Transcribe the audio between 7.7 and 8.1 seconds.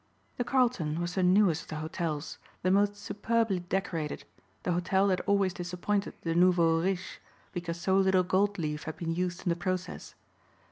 so